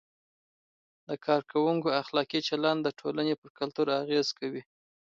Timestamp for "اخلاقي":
2.01-2.39